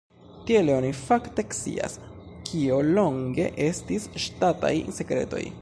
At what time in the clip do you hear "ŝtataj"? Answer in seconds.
4.27-4.77